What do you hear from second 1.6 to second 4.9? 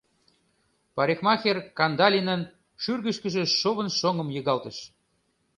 Кандалинын шӱргышкыжӧ шовын шоҥым йыгалтыш.